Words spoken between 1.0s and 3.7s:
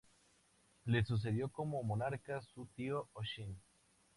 sucedió como monarca su tío Oshin.